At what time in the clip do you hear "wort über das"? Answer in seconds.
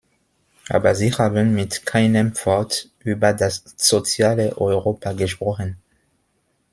2.43-3.63